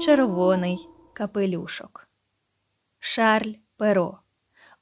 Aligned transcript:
Червоний 0.00 0.88
капелюшок. 1.12 2.08
Шарль 2.98 3.54
Перо. 3.76 4.18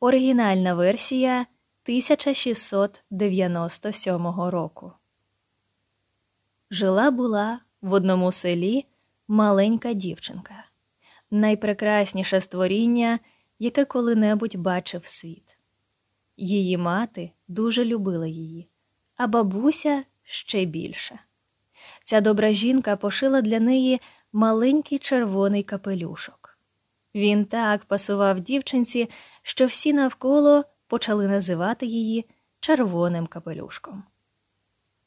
Оригінальна 0.00 0.74
версія 0.74 1.40
1697 1.40 4.26
року. 4.26 4.92
Жила 6.70 7.10
була 7.10 7.60
в 7.80 7.92
одному 7.92 8.32
селі 8.32 8.86
маленька 9.28 9.92
дівчинка, 9.92 10.64
найпрекрасніше 11.30 12.40
створіння, 12.40 13.18
яке 13.58 13.84
коли-небудь 13.84 14.56
бачив 14.56 15.06
світ. 15.06 15.58
Її 16.36 16.76
мати 16.76 17.30
дуже 17.48 17.84
любила 17.84 18.26
її, 18.26 18.68
а 19.16 19.26
бабуся 19.26 20.04
ще 20.22 20.64
більше. 20.64 21.18
Ця 22.04 22.20
добра 22.20 22.52
жінка 22.52 22.96
пошила 22.96 23.40
для 23.40 23.60
неї 23.60 24.00
маленький 24.32 24.98
червоний 24.98 25.62
капелюшок. 25.62 26.58
Він 27.14 27.44
так 27.44 27.84
пасував 27.84 28.40
дівчинці, 28.40 29.08
що 29.42 29.66
всі 29.66 29.92
навколо 29.92 30.64
почали 30.86 31.28
називати 31.28 31.86
її 31.86 32.24
червоним 32.60 33.26
капелюшком. 33.26 34.02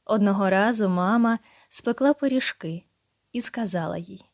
Одного 0.06 0.50
разу 0.50 0.90
мама 0.90 1.40
спекла 1.70 2.14
пиріжки 2.14 2.84
і 3.34 3.42
сказала 3.42 3.98
їй 3.98 4.26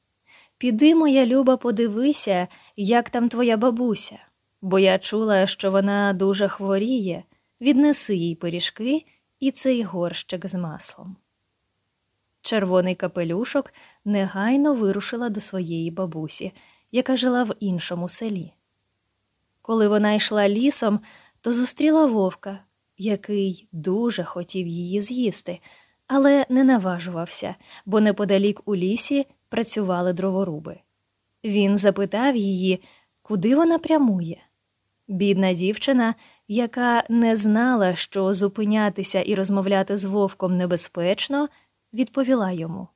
Піди, 0.58 0.96
моя 0.96 1.26
люба, 1.26 1.58
подивися, 1.58 2.48
як 2.76 3.10
там 3.10 3.30
твоя 3.30 3.58
бабуся, 3.58 4.20
бо 4.62 4.80
я 4.80 4.99
чула, 4.99 5.48
що 5.48 5.72
вона 5.72 6.13
дуже 6.13 6.48
хворіє, 6.48 7.24
віднеси 7.62 8.16
їй 8.16 8.35
пиріжки 8.35 9.05
і 9.40 9.52
цей 9.52 9.84
горщик 9.84 10.48
з 10.48 10.54
маслом. 10.54 11.16
Червоний 12.47 12.95
капелюшок 12.95 13.73
негайно 14.05 14.73
вирушила 14.73 15.29
до 15.29 15.41
своєї 15.41 15.91
бабусі, 15.91 16.51
яка 16.91 17.17
жила 17.17 17.43
в 17.43 17.55
іншому 17.59 18.09
селі. 18.09 18.54
Коли 19.62 19.87
вона 19.87 20.13
йшла 20.13 20.49
лісом, 20.49 20.99
то 21.41 21.54
зустріла 21.54 22.05
вовка, 22.05 22.59
який 22.98 23.67
дуже 23.71 24.23
хотів 24.23 24.67
її 24.67 25.01
з'їсти, 25.01 25.59
але 26.07 26.45
не 26.49 26.63
наважувався, 26.63 27.55
бо 27.85 28.01
неподалік 28.01 28.61
у 28.65 28.76
лісі 28.76 29.27
працювали 29.49 30.13
дроворуби. 30.13 30.79
Він 31.43 31.77
запитав 31.77 32.35
її, 32.35 32.82
куди 33.21 33.55
вона 33.55 33.79
прямує. 33.79 34.37
Бідна 35.07 35.54
дівчина, 35.54 36.15
яка 36.48 37.04
не 37.09 37.35
знала, 37.35 37.95
що 37.95 38.34
зупинятися 38.34 39.21
і 39.21 39.35
розмовляти 39.35 39.98
з 39.98 40.05
вовком 40.05 40.57
небезпечно, 40.57 41.49
відповіла 41.93 42.52
йому 42.52 42.88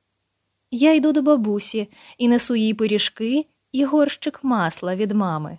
Я 0.70 0.94
йду 0.94 1.12
до 1.12 1.22
бабусі 1.22 1.88
і 2.18 2.28
несу 2.28 2.56
їй 2.56 2.74
пиріжки 2.74 3.46
і 3.72 3.84
горщик 3.84 4.44
масла 4.44 4.96
від 4.96 5.12
мами. 5.12 5.58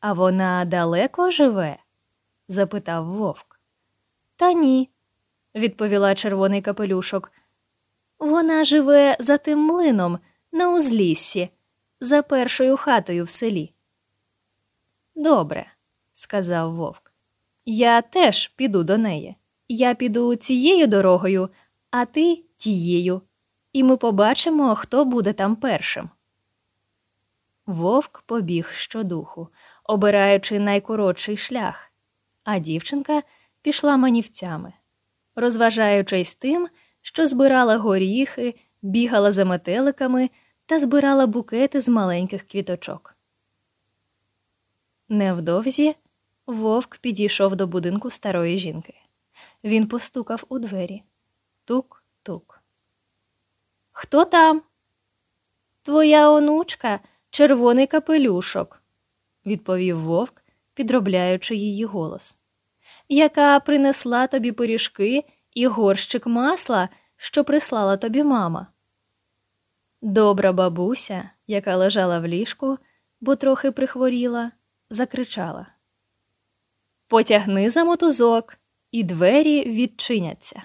А 0.00 0.12
вона 0.12 0.64
далеко 0.64 1.30
живе? 1.30 1.76
запитав 2.48 3.06
вовк. 3.06 3.60
Та 4.36 4.52
ні, 4.52 4.88
відповіла 5.54 6.14
червоний 6.14 6.62
капелюшок. 6.62 7.32
Вона 8.18 8.64
живе 8.64 9.16
за 9.20 9.36
тим 9.36 9.58
млином 9.58 10.18
на 10.52 10.72
узліссі, 10.72 11.50
за 12.00 12.22
першою 12.22 12.76
хатою 12.76 13.24
в 13.24 13.30
селі. 13.30 13.72
Добре, 15.14 15.66
сказав 16.12 16.74
вовк. 16.74 17.12
Я 17.64 18.02
теж 18.02 18.48
піду 18.48 18.84
до 18.84 18.98
неї. 18.98 19.36
Я 19.68 19.94
піду 19.94 20.34
цією 20.36 20.86
дорогою, 20.86 21.48
а 21.90 22.04
ти 22.04 22.44
тією, 22.56 23.22
і 23.72 23.82
ми 23.82 23.96
побачимо, 23.96 24.74
хто 24.74 25.04
буде 25.04 25.32
там 25.32 25.56
першим. 25.56 26.10
Вовк 27.66 28.22
побіг 28.26 28.72
щодуху, 28.72 29.48
обираючи 29.84 30.58
найкоротший 30.58 31.36
шлях, 31.36 31.92
а 32.44 32.58
дівчинка 32.58 33.22
пішла 33.62 33.96
манівцями, 33.96 34.72
розважаючись 35.36 36.34
тим, 36.34 36.68
що 37.02 37.26
збирала 37.26 37.76
горіхи, 37.76 38.54
бігала 38.82 39.32
за 39.32 39.44
метеликами 39.44 40.30
та 40.66 40.78
збирала 40.78 41.26
букети 41.26 41.80
з 41.80 41.88
маленьких 41.88 42.42
квіточок. 42.42 43.16
Невдовзі 45.08 45.96
вовк 46.46 46.98
підійшов 46.98 47.56
до 47.56 47.66
будинку 47.66 48.10
старої 48.10 48.58
жінки. 48.58 48.94
Він 49.64 49.88
постукав 49.88 50.44
у 50.48 50.58
двері. 50.58 51.02
Тук-тук. 51.64 52.62
Хто 53.90 54.24
там? 54.24 54.62
Твоя 55.82 56.30
онучка, 56.30 57.00
червоний 57.30 57.86
капелюшок, 57.86 58.82
відповів 59.46 60.00
вовк, 60.00 60.42
підробляючи 60.74 61.56
її 61.56 61.84
голос, 61.84 62.36
яка 63.08 63.60
принесла 63.60 64.26
тобі 64.26 64.52
пиріжки 64.52 65.24
і 65.54 65.66
горщик 65.66 66.26
масла, 66.26 66.88
що 67.16 67.44
прислала 67.44 67.96
тобі 67.96 68.24
мама. 68.24 68.66
Добра 70.02 70.52
бабуся, 70.52 71.30
яка 71.46 71.76
лежала 71.76 72.18
в 72.18 72.26
ліжку, 72.26 72.78
бо 73.20 73.36
трохи 73.36 73.72
прихворіла, 73.72 74.52
закричала 74.90 75.66
Потягни 77.10 77.70
за 77.70 77.84
мотузок, 77.84 78.56
і 78.90 79.02
двері 79.02 79.64
відчиняться. 79.64 80.62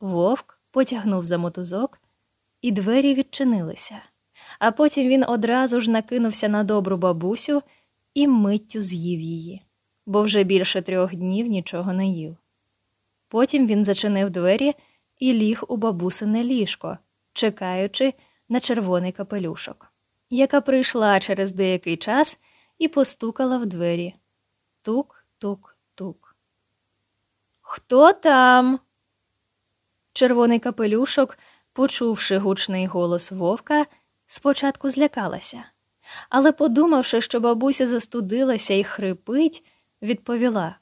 Вовк 0.00 0.60
потягнув 0.70 1.24
за 1.24 1.38
мотузок, 1.38 2.00
і 2.60 2.72
двері 2.72 3.14
відчинилися, 3.14 4.02
а 4.58 4.70
потім 4.70 5.08
він 5.08 5.24
одразу 5.28 5.80
ж 5.80 5.90
накинувся 5.90 6.48
на 6.48 6.64
добру 6.64 6.96
бабусю 6.96 7.62
і 8.14 8.28
миттю 8.28 8.82
з'їв 8.82 9.20
її, 9.20 9.62
бо 10.06 10.22
вже 10.22 10.44
більше 10.44 10.82
трьох 10.82 11.14
днів 11.14 11.46
нічого 11.46 11.92
не 11.92 12.06
їв. 12.06 12.36
Потім 13.28 13.66
він 13.66 13.84
зачинив 13.84 14.30
двері 14.30 14.74
і 15.18 15.32
ліг 15.32 15.62
у 15.68 15.76
бабусине 15.76 16.44
ліжко, 16.44 16.98
чекаючи 17.32 18.14
на 18.48 18.60
червоний 18.60 19.12
капелюшок, 19.12 19.92
яка 20.30 20.60
прийшла 20.60 21.20
через 21.20 21.52
деякий 21.52 21.96
час 21.96 22.38
і 22.78 22.88
постукала 22.88 23.58
в 23.58 23.66
двері. 23.66 24.14
Тук, 24.82 25.26
тук, 25.38 25.76
тук. 25.94 26.36
Хто 27.60 28.12
там? 28.12 28.80
Червоний 30.18 30.58
капелюшок, 30.58 31.38
почувши 31.72 32.38
гучний 32.38 32.86
голос 32.86 33.32
вовка, 33.32 33.86
спочатку 34.26 34.90
злякалася, 34.90 35.64
але, 36.28 36.52
подумавши, 36.52 37.20
що 37.20 37.40
бабуся 37.40 37.86
застудилася 37.86 38.74
і 38.74 38.84
хрипить, 38.84 39.64
відповіла 40.02 40.78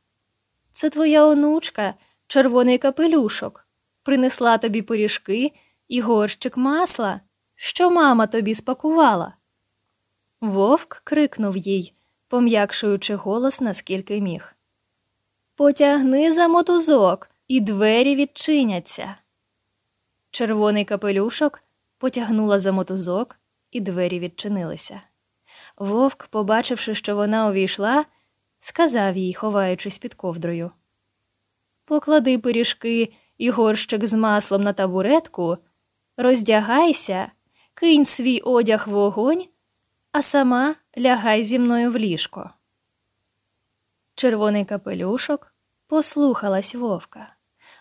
Це 0.73 0.91
твоя 0.91 1.25
онучка, 1.25 1.95
червоний 2.27 2.79
капелюшок, 2.79 3.67
принесла 4.03 4.59
тобі 4.59 4.83
пиріжки 4.83 5.53
і 5.89 6.01
горщик 6.01 6.57
масла, 6.57 7.21
що 7.57 7.91
мама 7.91 8.27
тобі 8.27 8.55
спакувала. 8.55 9.33
Вовк 10.41 11.01
крикнув 11.05 11.57
їй, 11.57 11.95
пом'якшуючи 12.29 13.15
голос, 13.15 13.61
наскільки 13.61 14.21
міг. 14.21 14.55
Потягни 15.55 16.33
за 16.33 16.49
мотузок, 16.49 17.31
і 17.49 17.61
двері 17.61 18.15
відчиняться. 18.17 19.17
Червоний 20.37 20.85
капелюшок 20.85 21.63
потягнула 21.99 22.59
за 22.59 22.73
мотузок, 22.73 23.39
і 23.71 23.81
двері 23.81 24.21
відчинилися. 24.21 25.01
Вовк, 25.77 26.27
побачивши, 26.27 26.95
що 26.95 27.17
вона 27.17 27.49
увійшла, 27.49 28.05
сказав 28.59 29.17
їй, 29.17 29.35
ховаючись 29.35 29.99
під 29.99 30.15
ковдрою 30.15 30.71
Поклади 31.85 32.39
пиріжки 32.39 33.13
і 33.39 33.51
горщик 33.51 34.07
з 34.07 34.15
маслом 34.15 34.63
на 34.63 34.73
табуретку, 34.73 35.59
роздягайся, 36.17 37.31
кинь 37.75 38.05
свій 38.05 38.41
одяг 38.41 38.89
в 38.89 38.97
огонь, 38.97 39.45
а 40.13 40.23
сама 40.23 40.75
лягай 40.99 41.43
зі 41.43 41.59
мною 41.59 41.91
в 41.91 41.97
ліжко. 41.97 42.51
Червоний 44.15 44.65
капелюшок 44.65 45.55
послухалась 45.87 46.75
вовка, 46.75 47.35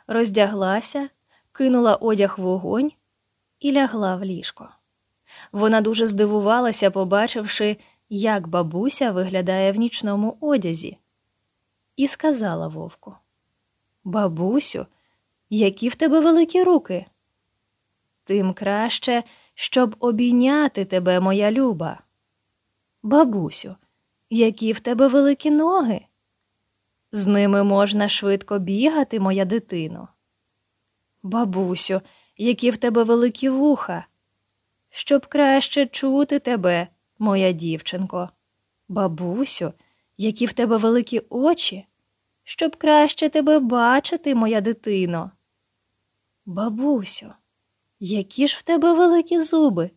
роздяглася, 0.07 1.09
кинула 1.55 1.95
одяг 1.95 2.35
в 2.37 2.47
огонь 2.47 2.91
і 3.59 3.71
лягла 3.71 4.15
в 4.15 4.23
ліжко. 4.23 4.69
Вона 5.51 5.81
дуже 5.81 6.05
здивувалася, 6.05 6.91
побачивши, 6.91 7.77
як 8.09 8.47
бабуся 8.47 9.11
виглядає 9.11 9.71
в 9.71 9.75
нічному 9.75 10.37
одязі, 10.41 10.97
і 11.95 12.07
сказала 12.07 12.67
вовку 12.67 13.15
Бабусю, 14.03 14.85
які 15.49 15.89
в 15.89 15.95
тебе 15.95 16.19
великі 16.19 16.63
руки? 16.63 17.05
Тим 18.23 18.53
краще, 18.53 19.23
щоб 19.53 19.95
обійняти 19.99 20.85
тебе, 20.85 21.19
моя 21.19 21.51
люба. 21.51 21.99
Бабусю, 23.03 23.75
які 24.29 24.71
в 24.71 24.79
тебе 24.79 25.07
великі 25.07 25.51
ноги? 25.51 26.01
З 27.11 27.27
ними 27.27 27.63
можна 27.63 28.09
швидко 28.09 28.59
бігати, 28.59 29.19
моя 29.19 29.45
дитино. 29.45 30.07
Бабусю, 31.25 32.01
які 32.37 32.71
в 32.71 32.77
тебе 32.77 33.03
великі 33.03 33.49
вуха. 33.49 34.07
щоб 34.89 35.25
краще 35.25 35.85
чути 35.85 36.39
тебе, 36.39 36.87
моя 37.19 37.51
дівчинко. 37.51 38.29
Бабусю, 38.87 39.73
які 40.17 40.45
в 40.45 40.53
тебе 40.53 40.77
великі 40.77 41.21
очі, 41.29 41.85
щоб 42.43 42.75
краще 42.75 43.29
тебе 43.29 43.59
бачити, 43.59 44.35
моя 44.35 44.61
дитино. 44.61 45.31
Бабусю, 46.45 47.33
які 47.99 48.47
ж 48.47 48.57
в 48.59 48.61
тебе 48.61 48.93
великі 48.93 49.39
зуби, 49.39 49.91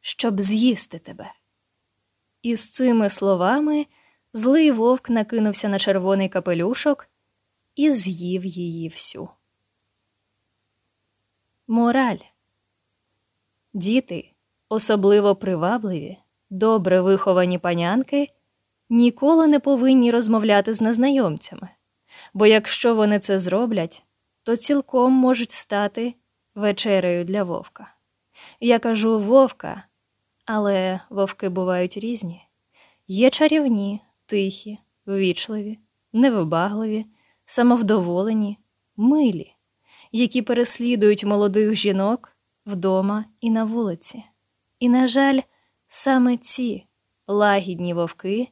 щоб 0.00 0.40
з'їсти 0.40 0.98
тебе. 0.98 1.32
І 2.42 2.56
з 2.56 2.70
цими 2.70 3.10
словами 3.10 3.86
злий 4.32 4.70
вовк 4.70 5.10
накинувся 5.10 5.68
на 5.68 5.78
червоний 5.78 6.28
капелюшок 6.28 7.08
і 7.74 7.90
з'їв 7.90 8.44
її 8.44 8.88
всю. 8.88 9.28
Мораль. 11.68 12.18
Діти, 13.74 14.32
особливо 14.68 15.36
привабливі, 15.36 16.18
добре 16.50 17.00
виховані 17.00 17.58
панянки, 17.58 18.28
ніколи 18.88 19.46
не 19.46 19.60
повинні 19.60 20.10
розмовляти 20.10 20.72
з 20.72 20.80
незнайомцями, 20.80 21.68
бо 22.34 22.46
якщо 22.46 22.94
вони 22.94 23.18
це 23.18 23.38
зроблять, 23.38 24.02
то 24.42 24.56
цілком 24.56 25.12
можуть 25.12 25.50
стати 25.50 26.14
вечерею 26.54 27.24
для 27.24 27.42
вовка. 27.42 27.94
Я 28.60 28.78
кажу 28.78 29.18
вовка, 29.18 29.82
але 30.44 31.00
вовки 31.10 31.48
бувають 31.48 31.96
різні. 31.96 32.42
Є 33.06 33.30
чарівні, 33.30 34.00
тихі, 34.26 34.78
ввічливі, 35.06 35.78
невибагливі, 36.12 37.06
самовдоволені, 37.44 38.58
милі, 38.96 39.55
які 40.12 40.42
переслідують 40.42 41.24
молодих 41.24 41.74
жінок 41.74 42.36
вдома 42.66 43.24
і 43.40 43.50
на 43.50 43.64
вулиці. 43.64 44.24
І, 44.78 44.88
на 44.88 45.06
жаль, 45.06 45.40
саме 45.86 46.36
ці 46.36 46.86
лагідні 47.26 47.94
вовки 47.94 48.48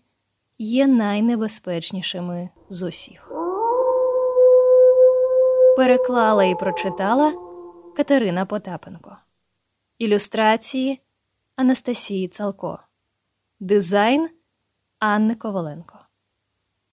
є 0.58 0.86
найнебезпечнішими 0.86 2.48
з 2.68 2.82
усіх. 2.82 3.32
Переклала 5.76 6.44
і 6.44 6.54
прочитала 6.54 7.32
Катерина 7.96 8.46
Потапенко. 8.46 9.16
Ілюстрації 9.98 11.00
Анастасії 11.56 12.28
Цалко. 12.28 12.78
Дизайн 13.60 14.28
Анни 14.98 15.34
Коваленко. 15.34 16.03